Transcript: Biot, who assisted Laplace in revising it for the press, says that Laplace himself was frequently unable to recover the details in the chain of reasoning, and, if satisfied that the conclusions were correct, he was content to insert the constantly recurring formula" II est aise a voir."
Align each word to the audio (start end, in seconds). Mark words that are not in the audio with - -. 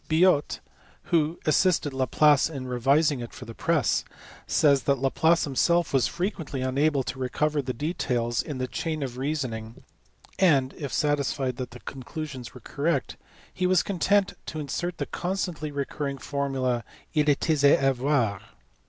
Biot, 0.09 0.59
who 1.13 1.39
assisted 1.45 1.93
Laplace 1.93 2.49
in 2.49 2.65
revising 2.65 3.19
it 3.19 3.33
for 3.35 3.45
the 3.45 3.53
press, 3.53 4.03
says 4.47 4.81
that 4.85 4.97
Laplace 4.97 5.43
himself 5.43 5.93
was 5.93 6.07
frequently 6.07 6.61
unable 6.63 7.03
to 7.03 7.19
recover 7.19 7.61
the 7.61 7.71
details 7.71 8.41
in 8.41 8.57
the 8.57 8.67
chain 8.67 9.03
of 9.03 9.19
reasoning, 9.19 9.83
and, 10.39 10.73
if 10.73 10.91
satisfied 10.91 11.57
that 11.57 11.69
the 11.69 11.81
conclusions 11.81 12.55
were 12.55 12.61
correct, 12.61 13.15
he 13.53 13.67
was 13.67 13.83
content 13.83 14.33
to 14.47 14.59
insert 14.59 14.97
the 14.97 15.05
constantly 15.05 15.69
recurring 15.69 16.17
formula" 16.17 16.83
II 17.15 17.25
est 17.27 17.47
aise 17.51 17.63
a 17.63 17.93
voir." 17.93 18.41